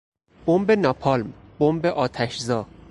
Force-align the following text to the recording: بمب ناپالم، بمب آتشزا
بمب 0.45 0.71
ناپالم، 0.71 1.33
بمب 1.59 1.85
آتشزا 1.85 2.65